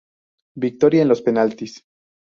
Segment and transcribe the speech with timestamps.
[0.55, 1.85] Victoria en los penaltis.